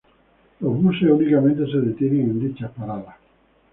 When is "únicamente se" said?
1.11-1.77